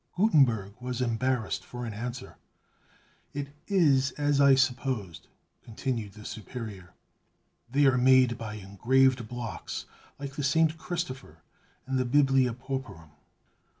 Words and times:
Gutenberg 0.15 0.73
was 0.79 0.99
embarrassed 0.99 1.63
for 1.63 1.85
an 1.85 1.93
answer. 1.93 2.37
"It 3.35 3.49
is 3.67 4.13
as 4.13 4.41
I 4.41 4.55
supposed," 4.55 5.27
continued 5.63 6.13
the 6.13 6.25
Superior. 6.25 6.95
"They 7.69 7.85
are 7.85 7.99
made 7.99 8.35
by 8.35 8.55
engraved 8.55 9.27
blocks, 9.27 9.85
like 10.17 10.33
the 10.33 10.43
'St. 10.43 10.75
Christopher' 10.79 11.43
and 11.85 11.99
the 11.99 12.05
'Biblia 12.05 12.51
Pauperum. 12.53 13.11